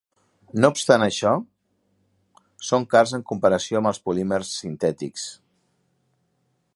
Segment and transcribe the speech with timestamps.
[0.63, 1.33] No obstant això,
[2.69, 5.29] són cars en comparació amb els polímers sintètics.